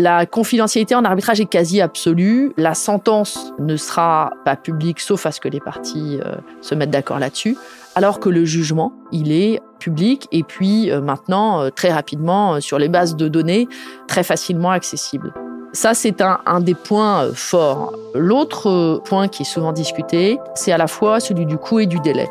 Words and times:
La 0.00 0.26
confidentialité 0.26 0.96
en 0.96 1.04
arbitrage 1.04 1.40
est 1.40 1.46
quasi 1.46 1.80
absolue. 1.80 2.52
La 2.56 2.74
sentence 2.74 3.52
ne 3.60 3.76
sera 3.76 4.32
pas 4.44 4.56
publique 4.56 4.98
sauf 4.98 5.24
à 5.24 5.30
ce 5.30 5.40
que 5.40 5.48
les 5.48 5.60
parties 5.60 6.18
euh, 6.24 6.34
se 6.62 6.74
mettent 6.74 6.90
d'accord 6.90 7.20
là-dessus. 7.20 7.56
Alors 7.94 8.18
que 8.18 8.28
le 8.28 8.44
jugement, 8.44 8.92
il 9.12 9.30
est 9.30 9.60
public 9.78 10.26
et 10.32 10.42
puis 10.42 10.90
euh, 10.90 11.00
maintenant, 11.00 11.60
euh, 11.60 11.70
très 11.70 11.92
rapidement, 11.92 12.60
sur 12.60 12.78
les 12.78 12.88
bases 12.88 13.14
de 13.14 13.28
données, 13.28 13.68
très 14.08 14.24
facilement 14.24 14.70
accessible. 14.70 15.32
Ça, 15.72 15.94
c'est 15.94 16.20
un, 16.20 16.40
un, 16.44 16.60
des 16.60 16.74
points 16.74 17.32
forts. 17.32 17.92
L'autre 18.14 19.00
point 19.04 19.28
qui 19.28 19.42
est 19.42 19.46
souvent 19.46 19.72
discuté, 19.72 20.38
c'est 20.54 20.72
à 20.72 20.78
la 20.78 20.86
fois 20.88 21.20
celui 21.20 21.46
du 21.46 21.56
coût 21.56 21.80
et 21.80 21.86
du 21.86 22.00
délai. 22.00 22.28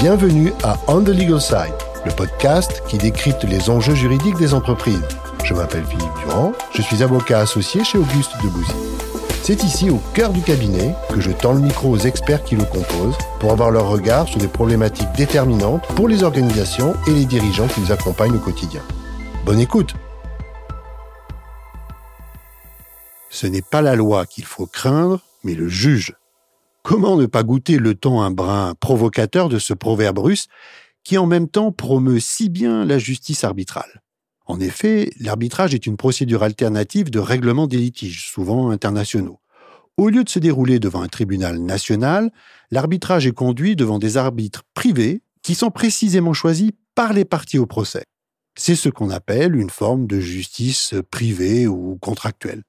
Bienvenue 0.00 0.52
à 0.62 0.78
On 0.86 1.02
the 1.02 1.08
Legal 1.08 1.40
Side, 1.40 1.74
le 2.06 2.12
podcast 2.12 2.84
qui 2.86 2.98
décrypte 2.98 3.42
les 3.42 3.68
enjeux 3.68 3.96
juridiques 3.96 4.36
des 4.36 4.54
entreprises. 4.54 5.02
Je 5.42 5.54
m'appelle 5.54 5.84
Philippe 5.84 6.14
Durand, 6.20 6.52
je 6.72 6.82
suis 6.82 7.02
avocat 7.02 7.40
associé 7.40 7.82
chez 7.82 7.98
Auguste 7.98 8.30
Debouzy. 8.40 8.70
C'est 9.42 9.64
ici, 9.64 9.90
au 9.90 10.00
cœur 10.14 10.32
du 10.32 10.40
cabinet, 10.40 10.94
que 11.12 11.20
je 11.20 11.32
tends 11.32 11.52
le 11.52 11.58
micro 11.58 11.90
aux 11.90 11.98
experts 11.98 12.44
qui 12.44 12.54
le 12.54 12.62
composent 12.62 13.18
pour 13.40 13.50
avoir 13.50 13.72
leur 13.72 13.88
regard 13.88 14.28
sur 14.28 14.38
des 14.38 14.46
problématiques 14.46 15.10
déterminantes 15.16 15.84
pour 15.96 16.06
les 16.06 16.22
organisations 16.22 16.94
et 17.08 17.10
les 17.10 17.24
dirigeants 17.24 17.66
qui 17.66 17.80
nous 17.80 17.90
accompagnent 17.90 18.36
au 18.36 18.38
quotidien. 18.40 18.82
Bonne 19.44 19.58
écoute 19.58 19.96
Ce 23.30 23.48
n'est 23.48 23.62
pas 23.62 23.82
la 23.82 23.96
loi 23.96 24.26
qu'il 24.26 24.44
faut 24.44 24.66
craindre, 24.66 25.18
mais 25.42 25.54
le 25.54 25.66
juge. 25.66 26.14
Comment 26.88 27.16
ne 27.16 27.26
pas 27.26 27.42
goûter 27.42 27.76
le 27.76 27.94
ton 27.94 28.22
un 28.22 28.30
brin 28.30 28.74
provocateur 28.80 29.50
de 29.50 29.58
ce 29.58 29.74
proverbe 29.74 30.20
russe 30.20 30.46
qui 31.04 31.18
en 31.18 31.26
même 31.26 31.46
temps 31.46 31.70
promeut 31.70 32.18
si 32.18 32.48
bien 32.48 32.86
la 32.86 32.98
justice 32.98 33.44
arbitrale? 33.44 34.00
En 34.46 34.58
effet, 34.58 35.10
l'arbitrage 35.20 35.74
est 35.74 35.84
une 35.84 35.98
procédure 35.98 36.42
alternative 36.42 37.10
de 37.10 37.18
règlement 37.18 37.66
des 37.66 37.76
litiges, 37.76 38.30
souvent 38.30 38.70
internationaux. 38.70 39.38
Au 39.98 40.08
lieu 40.08 40.24
de 40.24 40.30
se 40.30 40.38
dérouler 40.38 40.78
devant 40.78 41.02
un 41.02 41.08
tribunal 41.08 41.58
national, 41.58 42.30
l'arbitrage 42.70 43.26
est 43.26 43.32
conduit 43.32 43.76
devant 43.76 43.98
des 43.98 44.16
arbitres 44.16 44.62
privés 44.72 45.20
qui 45.42 45.54
sont 45.54 45.70
précisément 45.70 46.32
choisis 46.32 46.70
par 46.94 47.12
les 47.12 47.26
parties 47.26 47.58
au 47.58 47.66
procès. 47.66 48.04
C'est 48.56 48.76
ce 48.76 48.88
qu'on 48.88 49.10
appelle 49.10 49.56
une 49.56 49.68
forme 49.68 50.06
de 50.06 50.20
justice 50.20 50.94
privée 51.10 51.66
ou 51.66 51.98
contractuelle. 52.00 52.62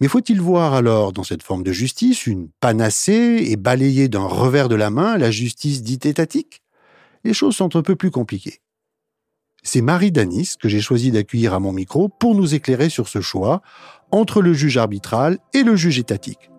Mais 0.00 0.08
faut-il 0.08 0.40
voir 0.40 0.74
alors 0.74 1.12
dans 1.12 1.24
cette 1.24 1.42
forme 1.42 1.62
de 1.62 1.72
justice 1.72 2.26
une 2.26 2.48
panacée 2.60 3.46
et 3.48 3.56
balayer 3.56 4.08
d'un 4.08 4.26
revers 4.26 4.68
de 4.68 4.74
la 4.74 4.90
main 4.90 5.16
la 5.16 5.30
justice 5.30 5.82
dite 5.82 6.04
étatique? 6.04 6.62
Les 7.24 7.32
choses 7.32 7.56
sont 7.56 7.76
un 7.76 7.82
peu 7.82 7.96
plus 7.96 8.10
compliquées. 8.10 8.60
C'est 9.62 9.80
Marie 9.80 10.12
Danis 10.12 10.54
que 10.60 10.68
j'ai 10.68 10.80
choisi 10.80 11.10
d'accueillir 11.10 11.54
à 11.54 11.60
mon 11.60 11.72
micro 11.72 12.08
pour 12.08 12.34
nous 12.34 12.54
éclairer 12.54 12.88
sur 12.88 13.08
ce 13.08 13.20
choix 13.20 13.62
entre 14.12 14.42
le 14.42 14.52
juge 14.52 14.76
arbitral 14.76 15.38
et 15.54 15.64
le 15.64 15.74
juge 15.74 15.98
étatique. 15.98 16.50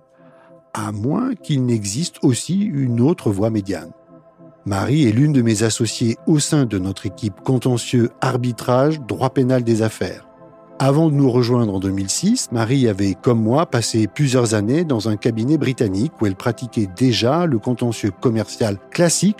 À 0.73 0.91
moins 0.91 1.33
qu'il 1.35 1.65
n'existe 1.65 2.17
aussi 2.23 2.59
une 2.59 2.99
autre 2.99 3.31
voie 3.31 3.49
médiane. 3.49 3.91
Marie 4.65 5.07
est 5.07 5.13
l'une 5.13 5.31
de 5.31 5.41
mes 5.41 5.63
associées 5.63 6.17
au 6.27 6.39
sein 6.39 6.65
de 6.65 6.77
notre 6.77 7.05
équipe 7.05 7.39
contentieux 7.39 8.09
arbitrage 8.19 8.99
droit 8.99 9.29
pénal 9.29 9.63
des 9.63 9.81
affaires. 9.81 10.26
Avant 10.79 11.09
de 11.09 11.15
nous 11.15 11.31
rejoindre 11.31 11.73
en 11.73 11.79
2006, 11.79 12.51
Marie 12.51 12.87
avait, 12.87 13.15
comme 13.19 13.41
moi, 13.41 13.65
passé 13.65 14.05
plusieurs 14.05 14.53
années 14.53 14.83
dans 14.83 15.09
un 15.09 15.15
cabinet 15.15 15.57
britannique 15.57 16.13
où 16.21 16.27
elle 16.27 16.35
pratiquait 16.35 16.87
déjà 16.95 17.47
le 17.47 17.57
contentieux 17.57 18.11
commercial 18.11 18.77
classique 18.91 19.39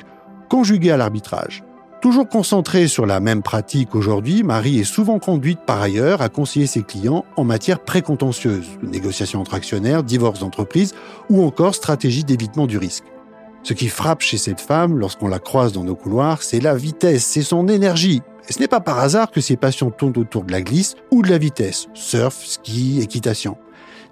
conjugué 0.50 0.90
à 0.90 0.98
l'arbitrage. 0.98 1.64
Toujours 2.02 2.28
concentrée 2.28 2.88
sur 2.88 3.06
la 3.06 3.20
même 3.20 3.44
pratique 3.44 3.94
aujourd'hui, 3.94 4.42
Marie 4.42 4.80
est 4.80 4.84
souvent 4.84 5.20
conduite 5.20 5.60
par 5.64 5.80
ailleurs 5.80 6.24
à 6.24 6.30
conseiller 6.30 6.66
ses 6.66 6.82
clients 6.82 7.24
en 7.36 7.44
matière 7.44 7.82
précontentieuse, 7.82 8.68
négociation 8.82 9.40
entre 9.40 9.54
actionnaires, 9.54 10.04
divorce 10.04 10.40
d'entreprise 10.40 10.96
ou 11.30 11.44
encore 11.44 11.76
stratégie 11.76 12.24
d'évitement 12.24 12.66
du 12.66 12.80
risque. 12.80 13.04
Ce 13.62 13.74
qui 13.74 13.90
frappe 13.90 14.22
chez 14.22 14.38
cette 14.38 14.62
femme 14.62 14.98
lorsqu'on 14.98 15.28
la 15.28 15.40
croise 15.40 15.74
dans 15.74 15.84
nos 15.84 15.96
couloirs, 15.96 16.42
c'est 16.42 16.62
la 16.62 16.76
vitesse, 16.76 17.26
c'est 17.26 17.42
son 17.44 17.68
énergie, 17.68 18.22
et 18.48 18.54
ce 18.54 18.60
n'est 18.60 18.68
pas 18.68 18.80
par 18.80 19.00
hasard 19.00 19.32
que 19.32 19.42
ses 19.42 19.58
passions 19.58 19.92
tournent 19.92 20.18
autour 20.18 20.44
de 20.44 20.52
la 20.52 20.62
glisse 20.62 20.96
ou 21.12 21.22
de 21.22 21.30
la 21.30 21.38
vitesse, 21.38 21.88
surf, 21.94 22.36
ski, 22.36 23.00
équitation. 23.02 23.58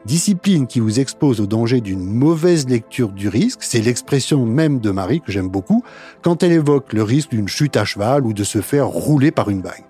Discipline 0.06 0.68
qui 0.68 0.80
vous 0.80 1.00
expose 1.00 1.42
au 1.42 1.48
danger 1.48 1.82
d'une 1.82 2.06
mauvaise 2.06 2.68
lecture 2.68 3.10
du 3.10 3.28
risque, 3.28 3.64
c'est 3.64 3.82
l'expression 3.82 4.46
même 4.46 4.80
de 4.80 4.92
Marie 4.92 5.20
que 5.20 5.32
j'aime 5.32 5.50
beaucoup, 5.50 5.84
quand 6.22 6.44
elle 6.44 6.52
évoque 6.52 6.94
le 6.94 7.02
risque 7.02 7.32
d'une 7.32 7.48
chute 7.48 7.76
à 7.76 7.86
cheval 7.86 8.24
ou 8.24 8.34
de 8.34 8.44
se 8.44 8.62
faire 8.62 8.88
rouler 8.88 9.32
par 9.32 9.50
une 9.50 9.62
vague. 9.62 9.86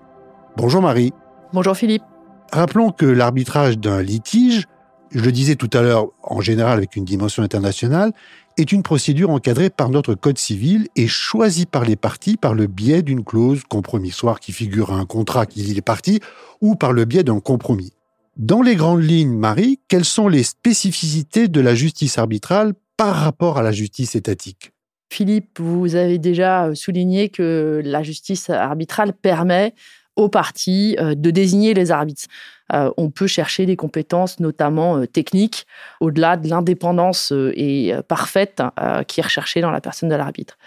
Bonjour 0.56 0.80
Marie. 0.80 1.12
Bonjour 1.52 1.76
Philippe. 1.76 2.02
Rappelons 2.50 2.92
que 2.92 3.04
l'arbitrage 3.04 3.78
d'un 3.78 4.00
litige, 4.00 4.66
je 5.10 5.20
le 5.20 5.32
disais 5.32 5.56
tout 5.56 5.70
à 5.74 5.82
l'heure 5.82 6.06
en 6.22 6.40
général 6.40 6.78
avec 6.78 6.96
une 6.96 7.04
dimension 7.04 7.42
internationale, 7.42 8.12
est 8.56 8.72
une 8.72 8.82
procédure 8.82 9.30
encadrée 9.30 9.70
par 9.70 9.90
notre 9.90 10.14
Code 10.14 10.38
civil 10.38 10.88
et 10.96 11.06
choisie 11.06 11.66
par 11.66 11.84
les 11.84 11.96
parties 11.96 12.36
par 12.36 12.54
le 12.54 12.66
biais 12.66 13.02
d'une 13.02 13.24
clause 13.24 13.62
compromissoire 13.68 14.40
qui 14.40 14.52
figure 14.52 14.92
à 14.92 14.96
un 14.96 15.06
contrat 15.06 15.46
qui 15.46 15.60
lie 15.60 15.74
les 15.74 15.82
parties 15.82 16.20
ou 16.60 16.74
par 16.74 16.92
le 16.92 17.04
biais 17.04 17.24
d'un 17.24 17.40
compromis. 17.40 17.92
Dans 18.36 18.62
les 18.62 18.76
grandes 18.76 19.02
lignes, 19.02 19.36
Marie, 19.36 19.80
quelles 19.88 20.04
sont 20.04 20.28
les 20.28 20.42
spécificités 20.42 21.48
de 21.48 21.60
la 21.60 21.74
justice 21.74 22.18
arbitrale 22.18 22.74
par 22.96 23.16
rapport 23.16 23.58
à 23.58 23.62
la 23.62 23.72
justice 23.72 24.14
étatique? 24.14 24.72
Philippe, 25.10 25.60
vous 25.60 25.94
avez 25.94 26.18
déjà 26.18 26.74
souligné 26.74 27.28
que 27.28 27.80
la 27.84 28.02
justice 28.02 28.50
arbitrale 28.50 29.12
permet 29.12 29.74
aux 30.16 30.28
parties 30.28 30.96
euh, 30.98 31.14
de 31.14 31.30
désigner 31.30 31.74
les 31.74 31.90
arbitres. 31.90 32.24
Euh, 32.72 32.90
on 32.96 33.10
peut 33.10 33.26
chercher 33.26 33.66
des 33.66 33.76
compétences, 33.76 34.40
notamment 34.40 34.96
euh, 34.96 35.06
techniques, 35.06 35.66
au-delà 36.00 36.36
de 36.36 36.48
l'indépendance 36.48 37.32
et 37.54 37.92
parfaite 38.08 38.62
qui 39.06 39.20
est 39.20 39.22
recherchée 39.22 39.60
dans 39.60 39.70
la 39.70 39.80
personne 39.80 40.08
de 40.08 40.14
l'arbitre. 40.14 40.58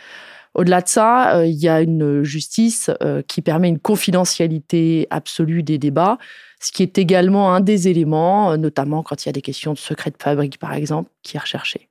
Au-delà 0.53 0.81
de 0.81 0.87
ça, 0.87 1.45
il 1.45 1.55
y 1.55 1.69
a 1.69 1.81
une 1.81 2.23
justice 2.23 2.89
qui 3.27 3.41
permet 3.41 3.69
une 3.69 3.79
confidentialité 3.79 5.07
absolue 5.09 5.61
des 5.61 5.77
débats, 5.77 6.17
ce 6.59 6.71
qui 6.71 6.83
est 6.83 6.97
également 6.97 7.53
un 7.53 7.59
des 7.59 7.87
éléments, 7.87 8.57
notamment 8.57 9.03
quand 9.03 9.23
il 9.23 9.27
y 9.27 9.29
a 9.29 9.33
des 9.33 9.41
questions 9.41 9.73
de 9.73 9.77
secret 9.77 10.09
de 10.09 10.17
fabrique, 10.21 10.57
par 10.57 10.73
exemple, 10.73 11.11
qui 11.21 11.37
est 11.37 11.39
recherché. 11.39 11.88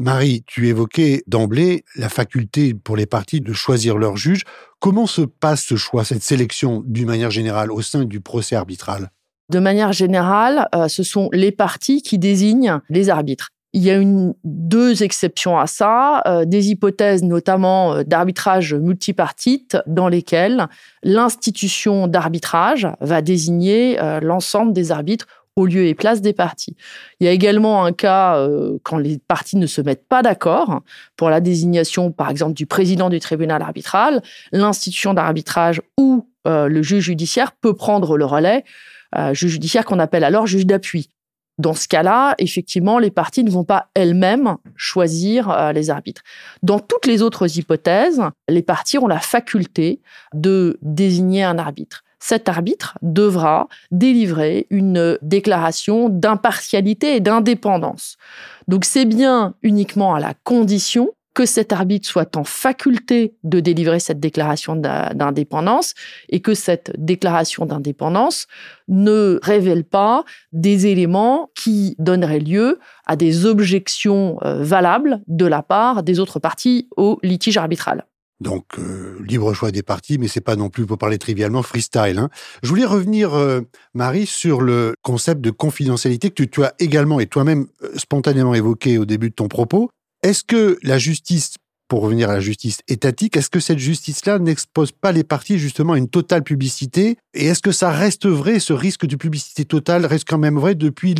Marie, 0.00 0.44
tu 0.46 0.66
évoquais 0.66 1.22
d'emblée 1.26 1.84
la 1.94 2.08
faculté 2.08 2.72
pour 2.72 2.96
les 2.96 3.04
parties 3.04 3.42
de 3.42 3.52
choisir 3.52 3.98
leur 3.98 4.16
juge. 4.16 4.44
Comment 4.78 5.06
se 5.06 5.20
passe 5.20 5.62
ce 5.62 5.76
choix, 5.76 6.04
cette 6.04 6.22
sélection 6.22 6.82
d'une 6.86 7.06
manière 7.06 7.30
générale 7.30 7.70
au 7.70 7.82
sein 7.82 8.06
du 8.06 8.18
procès 8.22 8.56
arbitral? 8.56 9.10
De 9.50 9.58
manière 9.58 9.92
générale, 9.92 10.68
euh, 10.74 10.88
ce 10.88 11.02
sont 11.02 11.28
les 11.34 11.52
parties 11.52 12.00
qui 12.00 12.16
désignent 12.16 12.80
les 12.88 13.10
arbitres. 13.10 13.50
Il 13.74 13.82
y 13.82 13.90
a 13.90 14.00
deux 14.42 15.02
exceptions 15.02 15.58
à 15.58 15.66
ça, 15.66 16.22
euh, 16.26 16.46
des 16.46 16.70
hypothèses 16.70 17.22
notamment 17.22 17.92
euh, 17.92 18.02
d'arbitrage 18.02 18.72
multipartite 18.72 19.76
dans 19.86 20.08
lesquelles 20.08 20.66
l'institution 21.02 22.06
d'arbitrage 22.06 22.88
va 23.02 23.20
désigner 23.20 23.98
l'ensemble 24.22 24.72
des 24.72 24.92
arbitres 24.92 25.26
au 25.60 25.66
lieu 25.66 25.86
et 25.86 25.94
place 25.94 26.22
des 26.22 26.32
parties. 26.32 26.74
Il 27.20 27.26
y 27.26 27.28
a 27.28 27.32
également 27.32 27.84
un 27.84 27.92
cas 27.92 28.36
euh, 28.36 28.78
quand 28.82 28.96
les 28.96 29.18
parties 29.18 29.56
ne 29.56 29.66
se 29.66 29.80
mettent 29.82 30.08
pas 30.08 30.22
d'accord 30.22 30.80
pour 31.16 31.28
la 31.28 31.40
désignation, 31.40 32.10
par 32.12 32.30
exemple, 32.30 32.54
du 32.54 32.66
président 32.66 33.10
du 33.10 33.20
tribunal 33.20 33.60
arbitral. 33.60 34.22
L'institution 34.52 35.12
d'arbitrage 35.12 35.82
ou 35.98 36.26
euh, 36.46 36.66
le 36.68 36.82
juge 36.82 37.04
judiciaire 37.04 37.52
peut 37.52 37.74
prendre 37.74 38.16
le 38.16 38.24
relais, 38.24 38.64
euh, 39.16 39.34
juge 39.34 39.52
judiciaire 39.52 39.84
qu'on 39.84 39.98
appelle 39.98 40.24
alors 40.24 40.46
juge 40.46 40.64
d'appui. 40.64 41.10
Dans 41.58 41.74
ce 41.74 41.88
cas-là, 41.88 42.34
effectivement, 42.38 42.98
les 42.98 43.10
parties 43.10 43.44
ne 43.44 43.50
vont 43.50 43.64
pas 43.64 43.90
elles-mêmes 43.92 44.56
choisir 44.76 45.72
les 45.74 45.90
arbitres. 45.90 46.22
Dans 46.62 46.78
toutes 46.78 47.04
les 47.04 47.20
autres 47.20 47.58
hypothèses, 47.58 48.22
les 48.48 48.62
parties 48.62 48.96
ont 48.96 49.06
la 49.06 49.18
faculté 49.18 50.00
de 50.32 50.78
désigner 50.80 51.42
un 51.42 51.58
arbitre 51.58 52.02
cet 52.20 52.48
arbitre 52.48 52.96
devra 53.02 53.68
délivrer 53.90 54.66
une 54.70 55.18
déclaration 55.22 56.08
d'impartialité 56.08 57.16
et 57.16 57.20
d'indépendance. 57.20 58.16
Donc 58.68 58.84
c'est 58.84 59.06
bien 59.06 59.54
uniquement 59.62 60.14
à 60.14 60.20
la 60.20 60.34
condition 60.44 61.10
que 61.34 61.46
cet 61.46 61.72
arbitre 61.72 62.08
soit 62.08 62.36
en 62.36 62.44
faculté 62.44 63.34
de 63.44 63.60
délivrer 63.60 64.00
cette 64.00 64.20
déclaration 64.20 64.74
d'indépendance 64.76 65.94
et 66.28 66.40
que 66.40 66.54
cette 66.54 66.92
déclaration 66.98 67.66
d'indépendance 67.66 68.46
ne 68.88 69.38
révèle 69.42 69.84
pas 69.84 70.24
des 70.52 70.88
éléments 70.88 71.50
qui 71.54 71.94
donneraient 71.98 72.40
lieu 72.40 72.78
à 73.06 73.16
des 73.16 73.46
objections 73.46 74.38
euh, 74.42 74.62
valables 74.62 75.22
de 75.28 75.46
la 75.46 75.62
part 75.62 76.02
des 76.02 76.18
autres 76.18 76.40
parties 76.40 76.88
au 76.96 77.18
litige 77.22 77.56
arbitral. 77.56 78.04
Donc 78.40 78.64
euh, 78.78 79.18
libre 79.26 79.52
choix 79.52 79.70
des 79.70 79.82
parties, 79.82 80.18
mais 80.18 80.28
c'est 80.28 80.40
pas 80.40 80.56
non 80.56 80.70
plus 80.70 80.86
pour 80.86 80.98
parler 80.98 81.18
trivialement 81.18 81.62
freestyle. 81.62 82.18
Hein. 82.18 82.30
Je 82.62 82.68
voulais 82.68 82.86
revenir, 82.86 83.34
euh, 83.34 83.60
Marie, 83.94 84.26
sur 84.26 84.62
le 84.62 84.94
concept 85.02 85.40
de 85.42 85.50
confidentialité 85.50 86.30
que 86.30 86.42
tu, 86.44 86.64
as 86.64 86.74
également 86.78 87.20
et 87.20 87.26
toi-même 87.26 87.66
euh, 87.82 87.90
spontanément 87.96 88.54
évoqué 88.54 88.96
au 88.98 89.04
début 89.04 89.30
de 89.30 89.34
ton 89.34 89.48
propos. 89.48 89.90
Est-ce 90.22 90.44
que 90.44 90.78
la 90.82 90.98
justice 90.98 91.54
pour 91.88 92.02
revenir 92.02 92.30
à 92.30 92.34
la 92.34 92.40
justice 92.40 92.78
étatique, 92.86 93.36
est-ce 93.36 93.50
que 93.50 93.58
cette 93.58 93.80
justice-là 93.80 94.38
n'expose 94.38 94.92
pas 94.92 95.10
les 95.10 95.24
parties 95.24 95.58
justement 95.58 95.94
à 95.94 95.98
une 95.98 96.08
totale 96.08 96.44
publicité? 96.44 97.16
Et 97.34 97.46
est-ce 97.46 97.60
que 97.60 97.72
ça 97.72 97.90
reste 97.90 98.28
vrai, 98.28 98.60
ce 98.60 98.72
risque 98.72 99.06
de 99.06 99.16
publicité 99.16 99.64
totale 99.64 100.06
reste 100.06 100.24
quand 100.28 100.38
même 100.38 100.56
vrai 100.56 100.76
depuis 100.76 101.16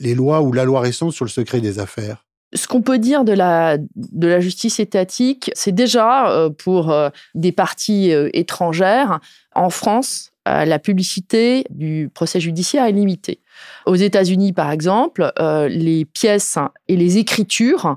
les 0.00 0.14
lois 0.14 0.40
ou 0.40 0.52
la 0.52 0.64
loi 0.64 0.80
récente 0.80 1.12
sur 1.12 1.26
le 1.26 1.30
secret 1.30 1.60
des 1.60 1.78
affaires? 1.78 2.24
Ce 2.54 2.68
qu'on 2.68 2.82
peut 2.82 2.98
dire 2.98 3.24
de 3.24 3.32
la, 3.32 3.78
de 3.78 4.28
la 4.28 4.40
justice 4.40 4.78
étatique, 4.78 5.50
c'est 5.54 5.72
déjà 5.72 6.30
euh, 6.30 6.50
pour 6.50 6.90
euh, 6.90 7.10
des 7.34 7.52
parties 7.52 8.12
euh, 8.12 8.30
étrangères, 8.32 9.20
en 9.54 9.70
France, 9.70 10.30
la 10.46 10.78
publicité 10.78 11.64
du 11.70 12.10
procès 12.12 12.38
judiciaire 12.38 12.84
est 12.84 12.92
limitée. 12.92 13.40
Aux 13.86 13.94
États-Unis, 13.94 14.52
par 14.52 14.70
exemple, 14.72 15.32
les 15.38 16.04
pièces 16.04 16.58
et 16.86 16.96
les 16.96 17.16
écritures 17.16 17.96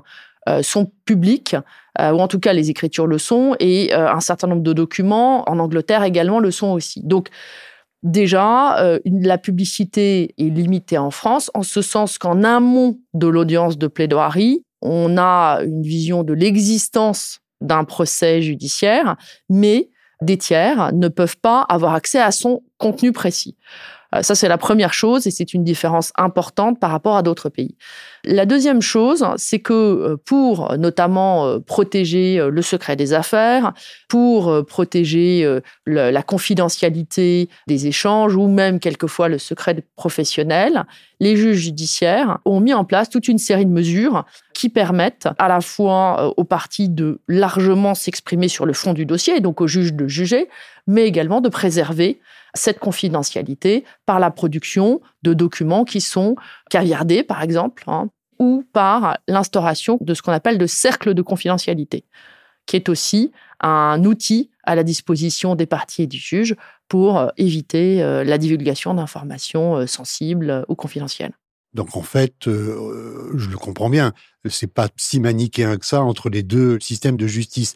sont 0.62 0.90
publiques, 1.04 1.56
ou 1.98 2.02
en 2.22 2.26
tout 2.26 2.38
cas 2.38 2.54
les 2.54 2.70
écritures 2.70 3.06
le 3.06 3.18
sont, 3.18 3.54
et 3.60 3.92
un 3.92 4.20
certain 4.20 4.46
nombre 4.46 4.62
de 4.62 4.72
documents 4.72 5.46
en 5.46 5.58
Angleterre 5.58 6.04
également 6.04 6.38
le 6.38 6.50
sont 6.50 6.68
aussi. 6.68 7.02
Donc, 7.04 7.28
Déjà, 8.02 8.80
euh, 8.80 9.00
la 9.04 9.38
publicité 9.38 10.34
est 10.38 10.50
limitée 10.50 10.98
en 10.98 11.10
France, 11.10 11.50
en 11.54 11.62
ce 11.62 11.82
sens 11.82 12.18
qu'en 12.18 12.44
amont 12.44 12.98
de 13.14 13.26
l'audience 13.26 13.76
de 13.76 13.88
plaidoirie, 13.88 14.64
on 14.82 15.18
a 15.18 15.60
une 15.64 15.82
vision 15.82 16.22
de 16.22 16.32
l'existence 16.32 17.40
d'un 17.60 17.82
procès 17.82 18.40
judiciaire, 18.40 19.16
mais 19.48 19.90
des 20.22 20.38
tiers 20.38 20.92
ne 20.92 21.08
peuvent 21.08 21.38
pas 21.38 21.62
avoir 21.68 21.94
accès 21.94 22.20
à 22.20 22.30
son 22.30 22.62
contenu 22.76 23.12
précis. 23.12 23.56
Euh, 24.14 24.22
ça, 24.22 24.34
c'est 24.34 24.48
la 24.48 24.58
première 24.58 24.94
chose 24.94 25.26
et 25.26 25.30
c'est 25.30 25.54
une 25.54 25.64
différence 25.64 26.12
importante 26.16 26.80
par 26.80 26.90
rapport 26.90 27.16
à 27.16 27.22
d'autres 27.22 27.48
pays. 27.48 27.76
La 28.24 28.46
deuxième 28.46 28.80
chose, 28.80 29.24
c'est 29.36 29.58
que 29.58 29.72
euh, 29.72 30.16
pour 30.16 30.76
notamment 30.78 31.46
euh, 31.46 31.58
protéger 31.58 32.40
le 32.50 32.62
secret 32.62 32.96
des 32.96 33.12
affaires, 33.12 33.72
pour 34.08 34.64
protéger 34.66 35.58
la 35.86 36.22
confidentialité 36.22 37.48
des 37.66 37.86
échanges 37.86 38.34
ou 38.34 38.48
même 38.48 38.80
quelquefois 38.80 39.28
le 39.28 39.38
secret 39.38 39.84
professionnel, 39.96 40.84
les 41.20 41.36
juges 41.36 41.58
judiciaires 41.58 42.38
ont 42.44 42.60
mis 42.60 42.72
en 42.72 42.84
place 42.84 43.10
toute 43.10 43.28
une 43.28 43.38
série 43.38 43.66
de 43.66 43.70
mesures 43.70 44.24
qui 44.58 44.70
permettent 44.70 45.28
à 45.38 45.46
la 45.46 45.60
fois 45.60 46.36
aux 46.36 46.42
parties 46.42 46.88
de 46.88 47.20
largement 47.28 47.94
s'exprimer 47.94 48.48
sur 48.48 48.66
le 48.66 48.72
fond 48.72 48.92
du 48.92 49.06
dossier 49.06 49.36
et 49.36 49.40
donc 49.40 49.60
aux 49.60 49.68
juges 49.68 49.94
de 49.94 50.08
juger, 50.08 50.48
mais 50.88 51.06
également 51.06 51.40
de 51.40 51.48
préserver 51.48 52.18
cette 52.54 52.80
confidentialité 52.80 53.84
par 54.04 54.18
la 54.18 54.32
production 54.32 55.00
de 55.22 55.32
documents 55.32 55.84
qui 55.84 56.00
sont 56.00 56.34
caviardés, 56.70 57.22
par 57.22 57.40
exemple, 57.40 57.84
hein, 57.86 58.10
ou 58.40 58.64
par 58.72 59.18
l'instauration 59.28 59.96
de 60.00 60.12
ce 60.12 60.22
qu'on 60.22 60.32
appelle 60.32 60.58
de 60.58 60.66
cercle 60.66 61.14
de 61.14 61.22
confidentialité, 61.22 62.04
qui 62.66 62.74
est 62.74 62.88
aussi 62.88 63.30
un 63.60 64.02
outil 64.02 64.50
à 64.64 64.74
la 64.74 64.82
disposition 64.82 65.54
des 65.54 65.66
parties 65.66 66.02
et 66.02 66.06
du 66.08 66.18
juge 66.18 66.56
pour 66.88 67.18
euh, 67.18 67.28
éviter 67.36 68.02
euh, 68.02 68.24
la 68.24 68.38
divulgation 68.38 68.92
d'informations 68.92 69.76
euh, 69.76 69.86
sensibles 69.86 70.64
ou 70.66 70.74
confidentielles. 70.74 71.34
Donc 71.74 71.96
en 71.96 72.02
fait, 72.02 72.34
je 72.44 73.48
le 73.48 73.56
comprends 73.56 73.90
bien, 73.90 74.12
c'est 74.48 74.72
pas 74.72 74.88
si 74.96 75.20
manichéen 75.20 75.76
que 75.76 75.86
ça 75.86 76.02
entre 76.02 76.28
les 76.30 76.42
deux 76.42 76.80
systèmes 76.80 77.16
de 77.16 77.26
justice. 77.26 77.74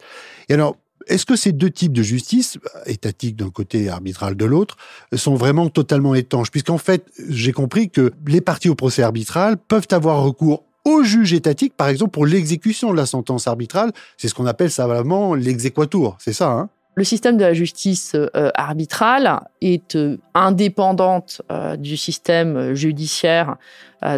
Et 0.49 0.53
alors, 0.53 0.77
est-ce 1.07 1.25
que 1.25 1.35
ces 1.35 1.51
deux 1.51 1.69
types 1.69 1.93
de 1.93 2.01
justice, 2.01 2.57
étatique 2.85 3.35
d'un 3.35 3.49
côté 3.49 3.83
et 3.83 3.89
arbitrale 3.89 4.35
de 4.35 4.45
l'autre, 4.45 4.77
sont 5.13 5.35
vraiment 5.35 5.69
totalement 5.69 6.15
étanches? 6.15 6.49
Puisqu'en 6.49 6.77
fait, 6.77 7.05
j'ai 7.29 7.51
compris 7.51 7.89
que 7.89 8.13
les 8.25 8.41
parties 8.41 8.69
au 8.69 8.75
procès 8.75 9.03
arbitral 9.03 9.57
peuvent 9.57 9.87
avoir 9.91 10.23
recours 10.23 10.63
au 10.85 11.03
juge 11.03 11.33
étatique, 11.33 11.75
par 11.77 11.87
exemple, 11.87 12.11
pour 12.11 12.25
l'exécution 12.25 12.91
de 12.91 12.97
la 12.97 13.05
sentence 13.05 13.47
arbitrale. 13.47 13.91
C'est 14.17 14.27
ce 14.27 14.33
qu'on 14.33 14.45
appelle 14.45 14.71
savamment 14.71 15.35
l'exéquatur, 15.35 16.17
c'est 16.19 16.33
ça 16.33 16.51
hein? 16.51 16.69
Le 16.95 17.03
système 17.03 17.37
de 17.37 17.43
la 17.43 17.53
justice 17.53 18.13
euh, 18.15 18.51
arbitrale 18.53 19.41
est 19.61 19.95
euh, 19.95 20.17
indépendante 20.35 21.41
euh, 21.51 21.75
du 21.75 21.97
système 21.97 22.73
judiciaire 22.73 23.55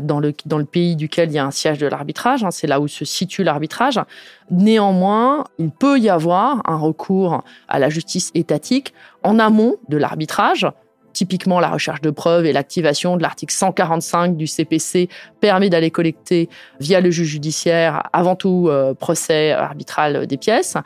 dans, 0.01 0.19
le, 0.19 0.33
dans 0.47 0.57
le 0.57 0.65
pays 0.65 0.95
duquel 0.95 1.29
il 1.29 1.35
y 1.35 1.37
a 1.37 1.45
un 1.45 1.51
siège 1.51 1.77
de 1.77 1.85
l'arbitrage. 1.85 2.43
Hein, 2.43 2.49
c'est 2.49 2.65
là 2.65 2.79
où 2.79 2.87
se 2.87 3.05
situe 3.05 3.43
l'arbitrage. 3.43 4.01
Néanmoins, 4.49 5.43
il 5.59 5.69
peut 5.69 5.99
y 5.99 6.09
avoir 6.09 6.63
un 6.65 6.77
recours 6.77 7.43
à 7.67 7.77
la 7.77 7.89
justice 7.89 8.31
étatique 8.33 8.95
en 9.21 9.37
amont 9.37 9.75
de 9.87 9.97
l'arbitrage. 9.97 10.67
Typiquement, 11.13 11.59
la 11.59 11.69
recherche 11.69 12.01
de 12.01 12.09
preuves 12.09 12.47
et 12.47 12.51
l'activation 12.51 13.15
de 13.15 13.21
l'article 13.21 13.53
145 13.53 14.35
du 14.35 14.47
CPC 14.47 15.07
permet 15.39 15.69
d'aller 15.69 15.91
collecter 15.91 16.49
via 16.79 16.99
le 16.99 17.11
juge 17.11 17.27
judiciaire, 17.27 18.09
avant 18.11 18.35
tout 18.35 18.67
procès 18.99 19.51
arbitral 19.51 20.25
des 20.25 20.37
pièces 20.37 20.77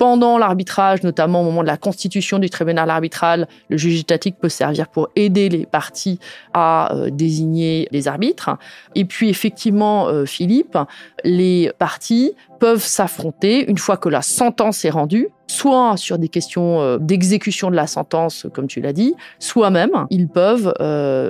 pendant 0.00 0.38
l'arbitrage, 0.38 1.02
notamment 1.02 1.42
au 1.42 1.44
moment 1.44 1.60
de 1.60 1.66
la 1.66 1.76
constitution 1.76 2.38
du 2.38 2.48
tribunal 2.48 2.88
arbitral, 2.88 3.46
le 3.68 3.76
juge 3.76 4.00
étatique 4.00 4.38
peut 4.40 4.48
servir 4.48 4.88
pour 4.88 5.10
aider 5.14 5.50
les 5.50 5.66
parties 5.66 6.18
à 6.54 6.94
euh, 6.94 7.10
désigner 7.10 7.86
les 7.90 8.08
arbitres. 8.08 8.56
Et 8.94 9.04
puis 9.04 9.28
effectivement, 9.28 10.08
euh, 10.08 10.24
Philippe, 10.24 10.78
les 11.22 11.70
parties 11.78 12.32
peuvent 12.60 12.82
s'affronter 12.82 13.68
une 13.70 13.76
fois 13.76 13.98
que 13.98 14.08
la 14.08 14.22
sentence 14.22 14.86
est 14.86 14.90
rendue, 14.90 15.28
soit 15.48 15.98
sur 15.98 16.16
des 16.16 16.28
questions 16.28 16.80
euh, 16.80 16.96
d'exécution 16.96 17.70
de 17.70 17.76
la 17.76 17.86
sentence, 17.86 18.46
comme 18.54 18.68
tu 18.68 18.80
l'as 18.80 18.94
dit, 18.94 19.14
soit 19.38 19.68
même 19.68 20.06
ils 20.08 20.28
peuvent 20.28 20.72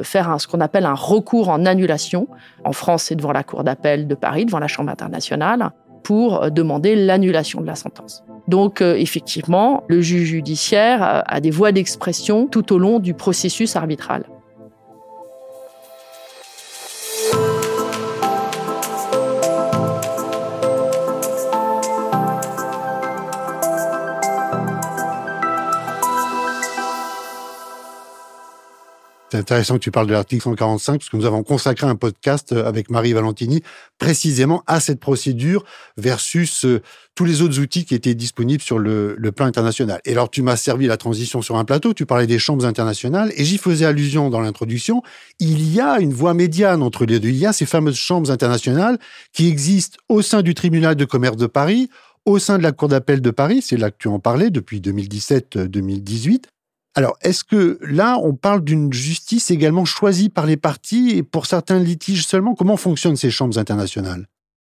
faire 0.05 0.41
ce 0.41 0.47
qu'on 0.47 0.61
appelle 0.61 0.87
un 0.87 0.95
recours 0.95 1.49
en 1.49 1.67
annulation. 1.67 2.29
En 2.63 2.73
France, 2.73 3.03
c'est 3.05 3.17
devant 3.17 3.33
la 3.33 3.43
Cour 3.43 3.65
d'appel 3.65 4.07
de 4.07 4.15
Paris, 4.15 4.45
devant 4.45 4.61
la 4.61 4.69
Chambre 4.69 4.93
internationale, 4.93 5.73
pour 6.03 6.51
demander 6.51 6.97
l'annulation 6.97 7.61
de 7.61 7.67
la 7.67 7.75
sentence. 7.75 8.25
Donc 8.49 8.83
euh, 8.83 8.97
effectivement, 8.97 9.85
le 9.89 10.01
juge 10.01 10.29
judiciaire 10.29 11.23
a 11.27 11.41
des 11.41 11.51
voies 11.51 11.73
d'expression 11.73 12.47
tout 12.47 12.73
au 12.73 12.79
long 12.79 12.99
du 12.99 13.15
processus 13.15 13.77
arbitral. 13.77 14.25
Intéressant 29.41 29.75
que 29.75 29.81
tu 29.81 29.91
parles 29.91 30.07
de 30.07 30.13
l'article 30.13 30.43
145, 30.43 30.99
parce 30.99 31.09
que 31.09 31.17
nous 31.17 31.25
avons 31.25 31.43
consacré 31.43 31.87
un 31.87 31.97
podcast 31.97 32.53
euh, 32.53 32.65
avec 32.67 32.91
Marie 32.91 33.13
Valentini 33.13 33.63
précisément 33.99 34.63
à 34.67 34.81
cette 34.81 35.01
procédure 35.01 35.65
versus 35.97 36.65
euh, 36.65 36.81
tous 37.15 37.25
les 37.25 37.43
autres 37.43 37.59
outils 37.59 37.85
qui 37.85 37.95
étaient 37.95 38.15
disponibles 38.15 38.63
sur 38.63 38.79
le, 38.79 39.17
plan 39.35 39.47
international. 39.47 40.01
Et 40.05 40.13
alors, 40.13 40.31
tu 40.31 40.43
m'as 40.43 40.57
servi 40.57 40.87
la 40.87 40.97
transition 40.97 41.43
sur 41.43 41.57
un 41.57 41.65
plateau, 41.65 41.93
tu 41.93 42.07
parlais 42.07 42.27
des 42.27 42.39
chambres 42.39 42.65
internationales, 42.65 43.33
et 43.37 43.45
j'y 43.45 43.59
faisais 43.59 43.85
allusion 43.85 44.31
dans 44.31 44.41
l'introduction. 44.41 45.03
Il 45.39 45.73
y 45.73 45.81
a 45.81 45.99
une 46.01 46.13
voie 46.13 46.35
médiane 46.35 46.83
entre 46.83 47.05
les 47.05 47.19
deux. 47.21 47.29
Il 47.29 47.37
y 47.37 47.47
a 47.47 47.53
ces 47.53 47.67
fameuses 47.67 47.97
chambres 47.97 48.31
internationales 48.31 48.99
qui 49.33 49.49
existent 49.49 49.99
au 50.09 50.23
sein 50.23 50.43
du 50.43 50.55
tribunal 50.55 50.95
de 50.95 51.05
commerce 51.05 51.37
de 51.37 51.47
Paris, 51.47 51.91
au 52.27 52.39
sein 52.39 52.59
de 52.59 52.63
la 52.63 52.73
Cour 52.73 52.89
d'appel 52.89 53.21
de 53.21 53.31
Paris, 53.31 53.63
c'est 53.63 53.77
là 53.77 53.91
que 53.91 53.97
tu 53.99 54.09
en 54.09 54.19
parlais 54.19 54.51
depuis 54.51 54.81
2017-2018, 54.81 56.45
alors, 56.95 57.17
est-ce 57.21 57.45
que 57.45 57.79
là, 57.83 58.19
on 58.19 58.35
parle 58.35 58.65
d'une 58.65 58.93
justice 58.93 59.51
également 59.51 59.85
choisie 59.85 60.29
par 60.29 60.47
les 60.47 60.57
partis 60.57 61.11
et 61.11 61.23
pour 61.23 61.47
certains 61.47 61.79
litiges 61.79 62.27
seulement? 62.27 62.55
Comment 62.55 62.77
fonctionnent 62.77 63.17
ces 63.17 63.31
chambres 63.31 63.59
internationales? 63.59 64.27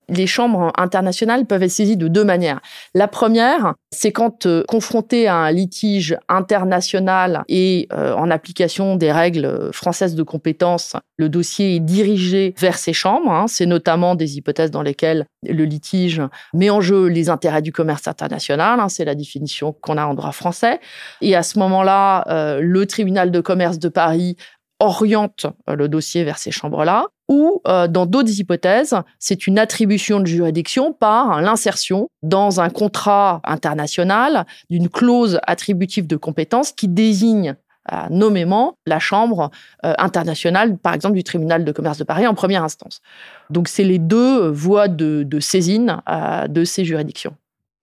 Les 0.09 0.27
chambres 0.27 0.71
internationales 0.77 1.45
peuvent 1.45 1.63
être 1.63 1.71
saisies 1.71 1.97
de 1.97 2.07
deux 2.07 2.23
manières. 2.23 2.61
La 2.93 3.07
première, 3.07 3.73
c'est 3.91 4.11
quand 4.11 4.45
euh, 4.45 4.63
confronté 4.67 5.27
à 5.27 5.35
un 5.35 5.51
litige 5.51 6.17
international 6.29 7.43
et 7.47 7.87
euh, 7.93 8.13
en 8.13 8.31
application 8.31 8.95
des 8.95 9.11
règles 9.11 9.69
françaises 9.71 10.15
de 10.15 10.23
compétence, 10.23 10.95
le 11.17 11.29
dossier 11.29 11.75
est 11.75 11.79
dirigé 11.79 12.53
vers 12.57 12.77
ces 12.77 12.93
chambres. 12.93 13.31
Hein. 13.31 13.45
C'est 13.47 13.65
notamment 13.65 14.15
des 14.15 14.37
hypothèses 14.37 14.71
dans 14.71 14.81
lesquelles 14.81 15.25
le 15.43 15.63
litige 15.63 16.21
met 16.53 16.69
en 16.69 16.81
jeu 16.81 17.07
les 17.07 17.29
intérêts 17.29 17.61
du 17.61 17.71
commerce 17.71 18.07
international. 18.07 18.79
Hein. 18.79 18.89
C'est 18.89 19.05
la 19.05 19.15
définition 19.15 19.73
qu'on 19.73 19.97
a 19.97 20.05
en 20.05 20.13
droit 20.13 20.31
français. 20.31 20.79
Et 21.21 21.35
à 21.35 21.43
ce 21.43 21.59
moment-là, 21.59 22.25
euh, 22.29 22.59
le 22.61 22.85
tribunal 22.85 23.31
de 23.31 23.39
commerce 23.39 23.79
de 23.79 23.89
Paris 23.89 24.37
oriente 24.79 25.47
le 25.67 25.87
dossier 25.87 26.23
vers 26.23 26.37
ces 26.37 26.51
chambres-là 26.51 27.07
ou 27.27 27.61
euh, 27.67 27.87
dans 27.87 28.05
d'autres 28.05 28.39
hypothèses, 28.39 28.95
c'est 29.19 29.47
une 29.47 29.59
attribution 29.59 30.19
de 30.19 30.25
juridiction 30.25 30.93
par 30.93 31.41
l'insertion 31.41 32.09
dans 32.23 32.61
un 32.61 32.69
contrat 32.69 33.41
international 33.43 34.45
d'une 34.69 34.89
clause 34.89 35.39
attributive 35.45 36.07
de 36.07 36.15
compétence 36.15 36.71
qui 36.71 36.87
désigne 36.87 37.55
euh, 37.91 37.95
nommément 38.09 38.77
la 38.85 38.99
Chambre 38.99 39.51
euh, 39.85 39.93
internationale, 39.97 40.77
par 40.77 40.93
exemple, 40.93 41.15
du 41.15 41.23
tribunal 41.23 41.65
de 41.65 41.71
commerce 41.71 41.97
de 41.97 42.03
Paris 42.03 42.27
en 42.27 42.33
première 42.33 42.63
instance. 42.63 43.01
Donc, 43.49 43.67
c'est 43.67 43.83
les 43.83 43.99
deux 43.99 44.49
voies 44.49 44.87
de, 44.87 45.25
saisine 45.39 46.01
de 46.49 46.63
ces 46.63 46.85
juridictions. 46.85 47.35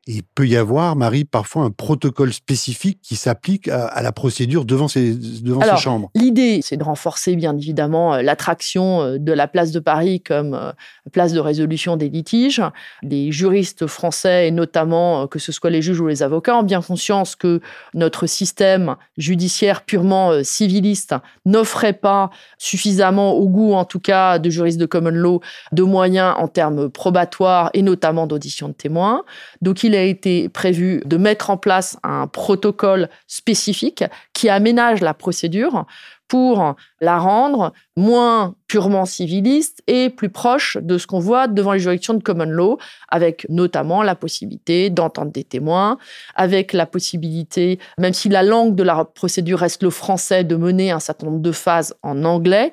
Il 0.06 0.22
peut 0.22 0.46
y 0.46 0.56
avoir, 0.56 0.96
Marie, 0.96 1.24
parfois 1.24 1.62
un 1.62 1.70
protocole 1.70 2.32
spécifique 2.32 2.98
qui 3.02 3.16
s'applique 3.16 3.68
à, 3.68 4.02
la 4.02 4.12
procédure 4.12 4.64
devant 4.66 4.86
ces, 4.88 5.14
devant 5.14 5.62
ces 5.62 5.82
chambres. 5.82 6.10
L'idée, 6.14 6.60
c'est 6.62 6.76
de 6.76 6.84
renforcer 6.84 7.36
bien 7.36 7.56
évidemment 7.56 8.14
euh, 8.14 8.22
l'attraction 8.22 9.02
euh, 9.02 9.18
de 9.18 9.32
la 9.32 9.48
place 9.48 9.70
de 9.70 9.80
Paris 9.80 10.20
comme 10.20 10.52
euh, 10.54 10.72
place 11.12 11.32
de 11.32 11.40
résolution 11.40 11.96
des 11.96 12.10
litiges. 12.10 12.62
Les 13.02 13.32
juristes 13.32 13.86
français, 13.86 14.48
et 14.48 14.50
notamment 14.50 15.26
que 15.26 15.38
ce 15.38 15.52
soit 15.52 15.70
les 15.70 15.80
juges 15.80 16.00
ou 16.00 16.06
les 16.06 16.22
avocats, 16.22 16.58
ont 16.58 16.62
bien 16.62 16.82
conscience 16.82 17.34
que 17.34 17.60
notre 17.94 18.26
système 18.26 18.96
judiciaire 19.16 19.82
purement 19.82 20.42
civiliste 20.42 21.14
n'offrait 21.46 21.94
pas 21.94 22.30
suffisamment, 22.58 23.32
au 23.32 23.48
goût 23.48 23.72
en 23.72 23.84
tout 23.84 24.00
cas 24.00 24.38
de 24.38 24.50
juristes 24.50 24.78
de 24.78 24.86
common 24.86 25.10
law, 25.10 25.40
de 25.72 25.82
moyens 25.82 26.34
en 26.38 26.48
termes 26.48 26.90
probatoires 26.90 27.70
et 27.74 27.82
notamment 27.82 28.26
d'audition 28.26 28.68
de 28.68 28.74
témoins. 28.74 29.24
Donc 29.62 29.84
il 29.84 29.93
a 29.96 30.02
été 30.02 30.48
prévu 30.48 31.02
de 31.04 31.16
mettre 31.16 31.50
en 31.50 31.56
place 31.56 31.98
un 32.02 32.26
protocole 32.26 33.08
spécifique 33.26 34.04
qui 34.32 34.48
aménage 34.48 35.00
la 35.00 35.14
procédure 35.14 35.86
pour 36.28 36.74
la 37.00 37.18
rendre 37.18 37.72
moins 37.96 38.54
purement 38.66 39.04
civiliste 39.04 39.82
et 39.86 40.10
plus 40.10 40.30
proche 40.30 40.78
de 40.80 40.98
ce 40.98 41.06
qu'on 41.06 41.18
voit 41.18 41.48
devant 41.48 41.72
les 41.72 41.78
juridictions 41.78 42.14
de 42.14 42.22
common 42.22 42.46
law, 42.46 42.78
avec 43.08 43.46
notamment 43.48 44.02
la 44.02 44.14
possibilité 44.14 44.90
d'entendre 44.90 45.32
des 45.32 45.44
témoins, 45.44 45.98
avec 46.34 46.72
la 46.72 46.86
possibilité, 46.86 47.78
même 47.98 48.14
si 48.14 48.28
la 48.28 48.42
langue 48.42 48.74
de 48.74 48.82
la 48.82 49.04
procédure 49.04 49.60
reste 49.60 49.82
le 49.82 49.90
français, 49.90 50.44
de 50.44 50.56
mener 50.56 50.90
un 50.90 51.00
certain 51.00 51.26
nombre 51.26 51.42
de 51.42 51.52
phases 51.52 51.94
en 52.02 52.24
anglais. 52.24 52.72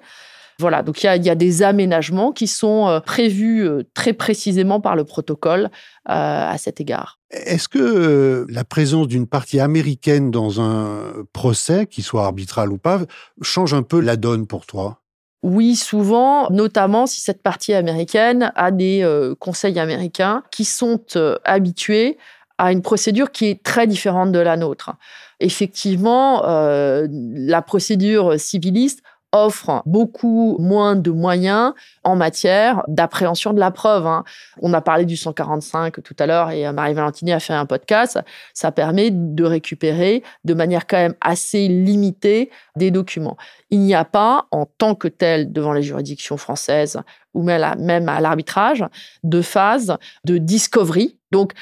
Voilà, 0.61 0.83
donc 0.83 1.03
il 1.03 1.07
y 1.07 1.29
a, 1.29 1.35
des 1.35 1.63
aménagements 1.63 2.31
qui 2.31 2.45
sont 2.45 2.87
euh, 2.87 2.99
prévus 2.99 3.67
euh, 3.67 3.81
très 3.95 4.13
précisément 4.13 4.79
par 4.79 4.95
le 4.95 5.03
protocole 5.03 5.63
euh, 5.63 5.69
à 6.07 6.55
cet 6.59 6.79
égard. 6.79 7.17
Est-ce 7.31 7.67
que 7.67 8.45
la 8.47 8.63
présence 8.63 9.07
d'une 9.07 9.25
partie 9.25 9.59
américaine 9.59 10.29
dans 10.29 10.61
un 10.61 11.25
procès, 11.33 11.87
qu'il 11.87 12.03
soit 12.03 12.25
arbitral 12.25 12.71
ou 12.71 12.77
pas, 12.77 12.99
change 13.41 13.73
un 13.73 13.81
peu 13.81 13.99
la 13.99 14.17
donne 14.17 14.45
pour 14.45 14.67
toi? 14.67 14.99
Oui, 15.41 15.75
souvent, 15.75 16.47
notamment 16.51 17.07
si 17.07 17.21
cette 17.21 17.41
partie 17.41 17.73
américaine 17.73 18.51
a 18.55 18.69
des 18.69 19.03
conseils 19.39 19.79
américains 19.79 20.43
qui 20.51 20.65
sont 20.65 21.01
habitués 21.43 22.19
à 22.59 22.71
une 22.71 22.83
procédure 22.83 23.31
qui 23.31 23.47
est 23.47 23.63
très 23.63 23.87
différente 23.87 24.31
de 24.31 24.37
la 24.37 24.57
nôtre. 24.57 24.91
Effectivement, 25.39 26.43
la 26.43 27.61
procédure 27.63 28.39
civiliste 28.39 29.01
offre 29.31 29.81
beaucoup 29.85 30.57
moins 30.59 30.95
de 30.95 31.11
moyens 31.11 31.73
en 32.03 32.15
matière 32.15 32.83
d'appréhension 32.87 33.53
de 33.53 33.59
la 33.59 33.71
preuve. 33.71 34.05
Hein. 34.05 34.23
On 34.61 34.73
a 34.73 34.81
parlé 34.81 35.05
du 35.05 35.15
145 35.15 36.01
tout 36.03 36.15
à 36.19 36.25
l'heure 36.25 36.51
et 36.51 36.71
Marie 36.71 36.93
Valentini 36.93 37.31
a 37.31 37.39
fait 37.39 37.53
un 37.53 37.65
podcast. 37.65 38.19
Ça 38.53 38.71
permet 38.71 39.09
de 39.11 39.43
récupérer 39.43 40.23
de 40.43 40.53
manière 40.53 40.87
quand 40.87 40.97
même 40.97 41.15
assez 41.21 41.67
limitée 41.67 42.49
des 42.75 42.91
documents. 42.91 43.37
Il 43.69 43.79
n'y 43.79 43.95
a 43.95 44.05
pas, 44.05 44.47
en 44.51 44.65
tant 44.65 44.95
que 44.95 45.07
tel, 45.07 45.51
devant 45.51 45.73
les 45.73 45.83
juridictions 45.83 46.37
françaises 46.37 46.99
ou 47.33 47.43
même 47.43 48.09
à 48.09 48.19
l'arbitrage, 48.19 48.85
de 49.23 49.41
phase 49.41 49.97
de 50.25 50.37
discovery. 50.37 51.17
Donc, 51.31 51.53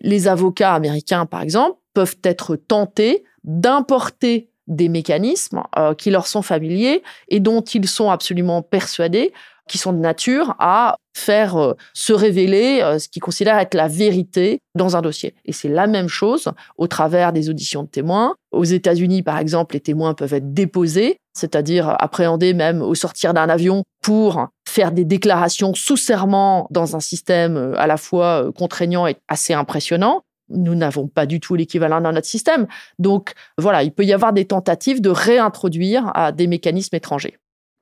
les 0.00 0.28
avocats 0.28 0.72
américains, 0.72 1.26
par 1.26 1.42
exemple, 1.42 1.78
peuvent 1.92 2.16
être 2.24 2.56
tentés 2.56 3.24
d'importer 3.44 4.50
des 4.68 4.88
mécanismes 4.88 5.62
euh, 5.76 5.94
qui 5.94 6.10
leur 6.10 6.26
sont 6.26 6.42
familiers 6.42 7.02
et 7.28 7.40
dont 7.40 7.62
ils 7.62 7.88
sont 7.88 8.10
absolument 8.10 8.62
persuadés 8.62 9.32
qui 9.68 9.78
sont 9.78 9.92
de 9.92 9.98
nature 9.98 10.56
à 10.58 10.96
faire 11.14 11.56
euh, 11.56 11.74
se 11.92 12.12
révéler 12.12 12.80
euh, 12.82 12.98
ce 12.98 13.08
qu'ils 13.08 13.22
considèrent 13.22 13.58
être 13.58 13.74
la 13.74 13.86
vérité 13.86 14.60
dans 14.74 14.96
un 14.96 15.02
dossier. 15.02 15.34
Et 15.44 15.52
c'est 15.52 15.68
la 15.68 15.86
même 15.86 16.08
chose 16.08 16.48
au 16.76 16.86
travers 16.86 17.32
des 17.32 17.50
auditions 17.50 17.82
de 17.82 17.88
témoins. 17.88 18.34
Aux 18.50 18.64
États-Unis, 18.64 19.22
par 19.22 19.38
exemple, 19.38 19.74
les 19.74 19.80
témoins 19.80 20.14
peuvent 20.14 20.32
être 20.32 20.54
déposés, 20.54 21.18
c'est-à-dire 21.34 21.94
appréhendés 21.98 22.54
même 22.54 22.82
au 22.82 22.94
sortir 22.94 23.34
d'un 23.34 23.48
avion 23.48 23.82
pour 24.02 24.46
faire 24.66 24.90
des 24.90 25.04
déclarations 25.04 25.74
sous 25.74 25.96
serment 25.96 26.66
dans 26.70 26.96
un 26.96 27.00
système 27.00 27.74
à 27.76 27.86
la 27.86 27.96
fois 27.96 28.50
contraignant 28.56 29.06
et 29.06 29.16
assez 29.28 29.52
impressionnant 29.52 30.22
nous 30.50 30.74
n'avons 30.74 31.08
pas 31.08 31.26
du 31.26 31.40
tout 31.40 31.54
l'équivalent 31.54 32.00
dans 32.00 32.12
notre 32.12 32.26
système. 32.26 32.66
Donc 32.98 33.32
voilà, 33.56 33.82
il 33.82 33.92
peut 33.92 34.04
y 34.04 34.12
avoir 34.12 34.32
des 34.32 34.46
tentatives 34.46 35.00
de 35.00 35.10
réintroduire 35.10 36.10
à 36.14 36.32
des 36.32 36.46
mécanismes 36.46 36.96
étrangers. 36.96 37.38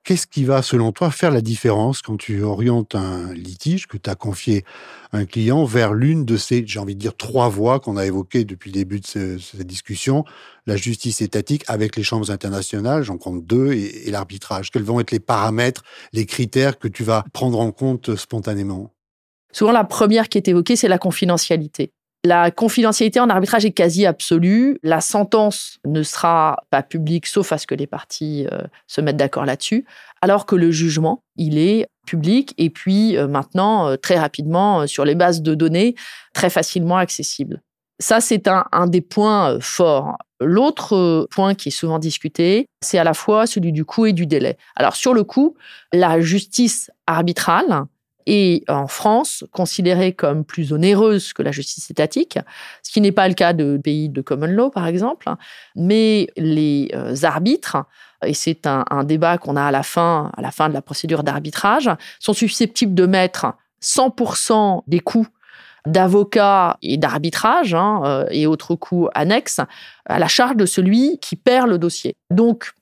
Qu'est-ce 0.07 0.29
qui 0.29 0.45
va, 0.45 0.63
selon 0.63 0.93
toi, 0.93 1.11
faire 1.11 1.33
la 1.33 1.41
différence 1.41 2.01
quand 2.01 2.17
tu 2.17 2.41
orientes 2.43 2.95
un 2.95 3.35
litige 3.35 3.89
que 3.89 3.97
tu 3.97 4.09
as 4.09 4.15
confié 4.15 4.65
à 5.11 5.19
un 5.19 5.25
client 5.25 5.65
vers 5.65 5.95
l'une 5.95 6.25
de 6.25 6.37
ces, 6.37 6.65
j'ai 6.65 6.79
envie 6.79 6.95
de 6.95 7.01
dire, 7.01 7.17
trois 7.17 7.49
voies 7.49 7.81
qu'on 7.81 7.97
a 7.97 8.07
évoquées 8.07 8.45
depuis 8.45 8.71
le 8.71 8.75
début 8.75 9.01
de 9.01 9.07
cette 9.07 9.67
discussion, 9.67 10.25
la 10.67 10.77
justice 10.77 11.23
étatique 11.23 11.65
avec 11.67 11.97
les 11.97 12.05
chambres 12.05 12.31
internationales, 12.31 13.03
j'en 13.03 13.19
compte 13.19 13.45
deux, 13.45 13.73
et 13.73 14.09
l'arbitrage? 14.13 14.71
Quels 14.71 14.85
vont 14.85 15.01
être 15.01 15.11
les 15.11 15.19
paramètres, 15.19 15.83
les 16.13 16.25
critères 16.25 16.79
que 16.79 16.87
tu 16.87 17.03
vas 17.03 17.25
prendre 17.33 17.59
en 17.59 17.73
compte 17.73 18.15
spontanément? 18.15 18.93
Souvent, 19.51 19.73
la 19.73 19.83
première 19.83 20.29
qui 20.29 20.39
est 20.39 20.47
évoquée, 20.47 20.77
c'est 20.77 20.87
la 20.87 20.99
confidentialité. 20.99 21.91
La 22.27 22.51
confidentialité 22.51 23.21
en 23.21 23.31
arbitrage 23.31 23.65
est 23.65 23.71
quasi 23.71 24.05
absolue. 24.05 24.81
La 24.83 25.01
sentence 25.01 25.79
ne 25.87 26.03
sera 26.03 26.65
pas 26.71 26.83
publique 26.83 27.25
sauf 27.25 27.53
à 27.53 27.59
ce 27.59 27.69
que 27.69 27.75
les 27.77 27.87
parties 27.87 28.49
euh, 28.51 28.63
se 28.89 29.01
mettent 29.01 29.17
d'accord 29.17 29.45
là-dessus, 29.45 29.87
alors 30.23 30.45
que 30.45 30.57
le 30.57 30.73
jugement, 30.73 31.23
il 31.37 31.57
est 31.57 31.87
public 32.05 32.53
et 32.59 32.69
puis 32.69 33.17
euh, 33.17 33.29
maintenant, 33.29 33.87
euh, 33.87 33.97
très 33.97 34.19
rapidement, 34.19 34.89
sur 34.89 35.05
les 35.05 35.15
bases 35.15 35.41
de 35.41 35.55
données, 35.55 35.95
très 36.35 36.51
facilement 36.51 36.97
accessible. 36.97 37.63
Ça, 38.01 38.21
c'est 38.21 38.49
un, 38.49 38.65
un, 38.73 38.89
des 38.89 39.03
points 39.03 39.61
forts. 39.61 40.19
L'autre 40.41 41.29
point 41.31 41.55
qui 41.55 41.69
est 41.69 41.79
souvent 41.79 42.01
discuté, 42.01 42.67
c'est 42.83 42.99
à 42.99 43.05
la 43.05 43.15
fois 43.15 43.47
celui 43.47 43.71
du 43.71 43.85
coût 43.85 44.07
et 44.07 44.13
du 44.13 44.27
délai. 44.27 44.59
Alors, 44.75 44.97
sur 44.97 45.15
le 45.15 45.23
coût, 45.23 45.55
la 45.93 46.21
justice 46.21 46.91
arbitrale, 47.07 47.87
et 48.27 48.65
en 48.69 48.89
France 48.89 49.45
considérée 49.53 50.13
comme 50.13 50.45
plus 50.45 50.73
onéreuse 50.73 51.33
que 51.33 51.43
la 51.43 51.53
justice 51.53 51.91
étatique, 51.91 52.39
ce 52.83 52.91
qui 52.91 53.01
n'est 53.01 53.13
pas 53.13 53.29
le 53.29 53.35
cas 53.35 53.53
de 53.53 53.79
pays 53.83 54.09
de 54.09 54.21
common 54.21 54.47
law, 54.47 54.71
par 54.71 54.87
exemple. 54.87 55.29
Mais 55.77 56.29
les 56.37 56.91
euh, 56.95 57.15
arbitres, 57.23 57.77
et 58.25 58.35
c'est 58.35 58.67
un, 58.67 59.05
débat 59.05 59.39
qu'on 59.39 59.57
a 59.57 59.65
à 59.65 59.71
la 59.71 59.83
fin, 59.83 60.33
à 60.37 60.43
la 60.43 60.51
fin 60.51 60.69
de 60.69 60.75
la 60.75 60.83
procédure 60.83 61.23
d'arbitrage, 61.23 61.91
sont 62.19 62.33
susceptibles 62.33 62.95
de 62.95 63.07
mettre 63.07 63.55
100% 63.83 64.83
des 64.87 65.01
coûts 65.01 65.29
d'avocat 65.87 66.79
et 66.83 66.97
d'arbitrage 66.97 67.75
hein, 67.75 68.03
euh, 68.05 68.27
et 68.31 68.47
autres 68.47 68.75
coûts 68.75 69.09
annexes 69.15 69.61
à 70.07 70.19
la 70.19 70.27
charge 70.27 70.57
de 70.57 70.67
celui 70.67 71.19
qui 71.21 71.37
perd 71.37 71.69
le 71.69 71.79
dossier. 71.79 72.17
Donc, 72.31 72.73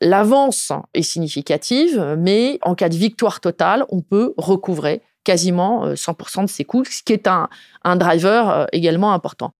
L'avance 0.00 0.72
est 0.94 1.02
significative, 1.02 2.16
mais 2.18 2.58
en 2.62 2.74
cas 2.74 2.88
de 2.88 2.96
victoire 2.96 3.40
totale, 3.40 3.84
on 3.88 4.00
peut 4.00 4.32
recouvrer 4.36 5.02
quasiment 5.24 5.92
100% 5.92 6.40
euh, 6.40 6.42
de 6.44 6.48
ses 6.48 6.64
coûts, 6.64 6.84
ce 6.84 7.02
qui 7.02 7.12
est 7.12 7.26
un, 7.26 7.48
driver 7.96 8.48
euh, 8.48 8.66
également 8.72 9.12
important. 9.12 9.52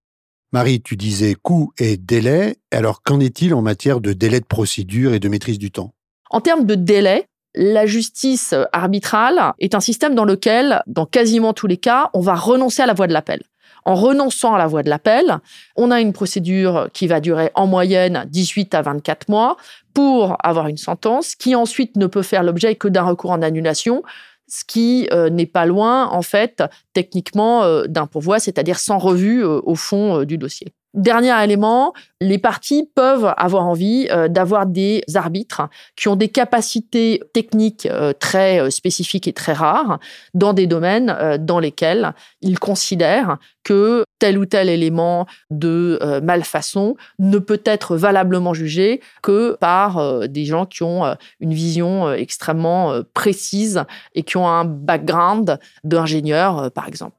Marie, 0.53 0.81
tu 0.81 0.97
disais 0.97 1.35
coût 1.35 1.73
et 1.79 1.97
délai. 1.97 2.57
Alors, 2.71 3.03
qu'en 3.03 3.21
est-il 3.21 3.53
en 3.53 3.61
matière 3.61 4.01
de 4.01 4.13
délai 4.13 4.41
de 4.41 4.47
procédure 4.47 5.13
et 5.13 5.19
de 5.19 5.29
maîtrise 5.29 5.59
du 5.59 5.71
temps? 5.71 5.93
En 6.31 6.41
termes 6.41 6.65
de 6.65 6.75
délai, 6.75 7.27
la 7.55 7.87
justice 7.87 8.55
arbitrale 8.73 9.53
est 9.59 9.75
un 9.75 9.81
système 9.81 10.15
dans 10.15 10.25
lequel, 10.25 10.83
dans 10.87 11.07
quasiment 11.07 11.53
tous 11.53 11.67
les 11.67 11.77
cas, 11.77 12.11
on 12.15 12.21
va 12.21 12.35
renoncer 12.35 12.81
à 12.83 12.87
la 12.87 12.95
voie 12.95 13.07
de 13.07 13.13
l'appel. 13.13 13.43
En 13.89 13.95
renonçant 13.95 14.53
à 14.53 14.59
la 14.59 14.67
voie 14.67 14.83
de 14.83 14.91
l'appel, 14.91 15.39
on 15.75 15.91
a 15.91 16.03
une 16.03 16.13
procédure 16.13 16.91
qui 16.93 17.07
va 17.07 17.21
durer 17.21 17.51
en 17.55 17.67
moyenne 17.67 18.27
18 18.29 18.75
à 18.75 18.83
24 18.83 19.31
mois 19.31 19.57
pour 19.95 20.37
avoir 20.45 20.69
une 20.69 20.77
sentence 20.77 21.35
qui 21.35 21.55
ensuite 21.55 21.97
ne 21.97 22.07
peut 22.07 22.21
faire 22.21 22.43
l'objet 22.43 22.75
que 22.75 22.87
d'un 22.87 23.05
recours 23.05 23.31
en 23.31 23.41
annulation 23.41 24.03
ce 24.47 24.65
qui 24.65 25.09
euh, 25.13 25.31
n'est 25.31 25.47
pas 25.47 25.65
loin, 25.65 26.07
en 26.09 26.23
fait, 26.23 26.63
techniquement, 26.93 27.65
euh, 27.65 27.85
d'un 27.87 28.07
pourvoi, 28.07 28.41
c'est-à-dire 28.41 28.79
sans 28.79 28.99
revue 28.99 29.43
euh, 29.43 29.61
au 29.63 29.75
fond 29.75 30.25
du 30.25 30.39
dossier. 30.39 30.69
Dernier 30.95 31.45
élément, 31.45 31.93
les 32.23 32.39
parties 32.39 32.89
peuvent 32.95 33.35
avoir 33.37 33.67
envie 33.67 34.09
euh, 34.11 34.27
d'avoir 34.29 34.65
des 34.65 35.05
arbitres 35.15 35.69
qui 35.97 36.09
ont 36.09 36.17
des 36.17 36.31
capacités 36.31 37.23
techniques 37.35 37.85
euh, 37.85 38.15
très 38.19 38.59
euh, 38.59 38.71
spécifiques 38.71 39.29
et 39.29 39.35
très 39.35 39.53
rares 39.53 39.99
dans 40.33 40.55
des 40.55 40.67
domaines 40.67 41.39
dans 41.41 41.59
lesquels 41.59 42.15
ils 42.41 42.59
considèrent 42.59 43.37
que 43.65 44.05
tel 44.19 44.39
ou 44.39 44.47
tel 44.47 44.71
élément 44.71 45.27
de 45.51 45.99
malfaçon 46.23 46.97
ne 47.19 47.39
peut 47.39 47.61
être 47.65 47.97
valablement 47.97 48.55
jugé 48.55 49.01
que 49.23 49.57
par 49.61 50.27
des 50.29 50.45
gens 50.45 50.65
qui 50.65 50.83
ont 50.83 51.05
une 51.41 51.53
vision 51.53 52.13
extrêmement 52.13 53.03
précise 53.15 53.85
et 54.15 54.23
qui 54.23 54.37
ont 54.37 54.49
un 54.49 54.65
background 54.65 55.59
d'ingénieur, 55.85 56.71
par 56.73 56.89
exemple. 56.89 57.18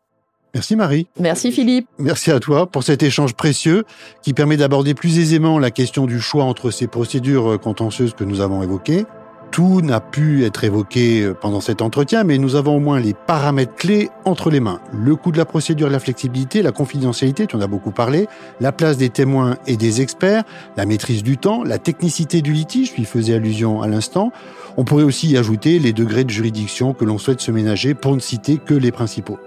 Merci 0.54 0.76
Marie. 0.76 1.08
Merci 1.20 1.52
Philippe. 1.52 1.88
Merci 1.98 2.32
à 2.32 2.40
toi 2.40 2.68
pour 2.68 2.84
cet 2.84 3.04
échange 3.04 3.34
précieux 3.34 3.84
qui 4.24 4.34
permet 4.34 4.58
d'aborder 4.58 4.94
plus 4.94 5.20
aisément 5.20 5.60
la 5.60 5.72
question 5.72 6.06
du 6.06 6.20
choix 6.20 6.44
entre 6.44 6.72
ces 6.72 6.88
procédures 6.88 7.60
contentieuses 7.60 8.14
que 8.14 8.24
nous 8.24 8.42
avons 8.42 8.64
évoquées. 8.64 9.06
Tout 9.52 9.82
n'a 9.82 10.00
pu 10.00 10.46
être 10.46 10.64
évoqué 10.64 11.24
euh, 11.24 11.34
pendant 11.34 11.60
cet 11.60 11.82
entretien, 11.82 12.24
mais 12.24 12.38
nous 12.38 12.56
avons 12.56 12.78
au 12.78 12.80
moins 12.80 13.00
les 13.00 13.14
paramètres 13.16 13.74
clés 13.76 14.10
entre 14.24 14.52
les 14.52 14.60
mains. 14.60 14.80
Le 14.94 15.16
coût 15.16 15.32
de 15.32 15.38
la 15.38 15.46
procédure, 15.46 15.90
la 15.90 16.00
flexibilité, 16.00 16.62
la 16.62 16.72
confidentialité, 16.72 17.48
tu 17.48 17.56
en 17.56 17.62
as 17.62 17.68
beaucoup 17.68 17.92
parlé, 17.92 18.28
la 18.60 18.72
place 18.72 18.98
des 18.98 19.10
témoins 19.10 19.58
et 19.66 19.76
des 19.76 20.02
experts, 20.02 20.44
la 20.78 20.86
maîtrise 20.86 21.24
du 21.24 21.38
temps, 21.38 21.64
la 21.64 21.80
technicité 21.80 22.42
du 22.42 22.54
litige, 22.54 22.92
je 22.92 22.96
lui 22.98 23.06
faisais 23.06 23.34
allusion 23.34 23.82
à 23.82 23.88
l'instant. 23.88 24.32
On 24.78 24.84
pourrait 24.84 25.04
aussi 25.04 25.30
y 25.30 25.38
ajouter 25.38 25.80
les 25.80 25.94
degrés 25.94 26.24
de 26.24 26.30
juridiction 26.30 26.94
que 26.94 27.04
l'on 27.04 27.18
souhaite 27.18 27.42
se 27.42 27.52
ménager 27.52 27.96
pour 27.96 28.16
ne 28.16 28.20
citer 28.20 28.58
que 28.58 28.76
les 28.76 28.92
principaux. 28.92 29.40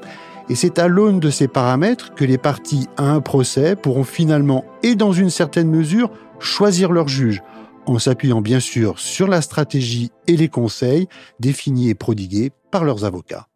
Et 0.48 0.54
c'est 0.54 0.78
à 0.78 0.88
l'aune 0.88 1.20
de 1.20 1.30
ces 1.30 1.48
paramètres 1.48 2.14
que 2.14 2.24
les 2.24 2.38
parties 2.38 2.88
à 2.96 3.10
un 3.10 3.20
procès 3.20 3.76
pourront 3.76 4.04
finalement, 4.04 4.64
et 4.82 4.94
dans 4.94 5.12
une 5.12 5.30
certaine 5.30 5.70
mesure, 5.70 6.10
choisir 6.38 6.92
leur 6.92 7.08
juge 7.08 7.42
en 7.86 7.98
s'appuyant 7.98 8.40
bien 8.40 8.60
sûr 8.60 8.98
sur 8.98 9.28
la 9.28 9.42
stratégie 9.42 10.10
et 10.26 10.36
les 10.36 10.48
conseils 10.48 11.08
définis 11.40 11.88
et 11.88 11.94
prodigués 11.94 12.52
par 12.70 12.84
leurs 12.84 13.04
avocats. 13.04 13.48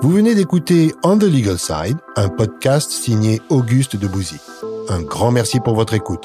Vous 0.00 0.10
venez 0.10 0.36
d'écouter 0.36 0.94
On 1.02 1.18
the 1.18 1.24
Legal 1.24 1.58
Side, 1.58 1.96
un 2.14 2.28
podcast 2.28 2.90
signé 2.90 3.40
Auguste 3.48 3.96
de 3.96 4.06
Bouzy. 4.06 4.36
Un 4.88 5.02
grand 5.02 5.32
merci 5.32 5.58
pour 5.58 5.74
votre 5.74 5.94
écoute. 5.94 6.24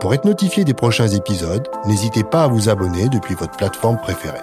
Pour 0.00 0.14
être 0.14 0.24
notifié 0.24 0.64
des 0.64 0.74
prochains 0.74 1.08
épisodes, 1.08 1.66
n'hésitez 1.84 2.22
pas 2.22 2.44
à 2.44 2.48
vous 2.48 2.68
abonner 2.68 3.08
depuis 3.08 3.34
votre 3.34 3.56
plateforme 3.56 3.98
préférée. 3.98 4.40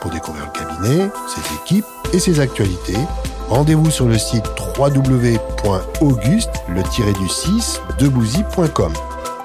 Pour 0.00 0.10
découvrir 0.10 0.46
le 0.46 0.58
cabinet, 0.58 1.08
ses 1.28 1.54
équipes 1.54 1.86
et 2.12 2.18
ses 2.18 2.40
actualités, 2.40 2.98
rendez-vous 3.48 3.90
sur 3.90 4.06
le 4.06 4.18
site 4.18 4.44
www.auguste 4.76 6.50
le 6.68 6.82
du 7.12 7.28
6 7.28 7.80
debouzy.com 8.00 8.92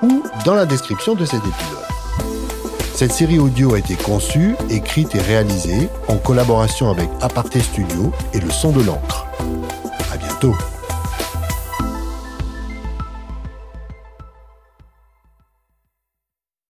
ou 0.01 0.23
dans 0.45 0.55
la 0.55 0.65
description 0.65 1.13
de 1.13 1.25
cet 1.25 1.41
épisode. 1.41 1.85
Cette 2.95 3.11
série 3.11 3.37
audio 3.37 3.75
a 3.75 3.79
été 3.79 3.95
conçue, 3.95 4.55
écrite 4.69 5.13
et 5.13 5.21
réalisée 5.21 5.89
en 6.07 6.17
collaboration 6.17 6.89
avec 6.89 7.09
Aparté 7.21 7.59
Studio 7.59 8.11
et 8.33 8.39
le 8.39 8.49
son 8.49 8.71
de 8.71 8.81
l'encre. 8.81 9.27
À 10.11 10.17
bientôt. 10.17 10.55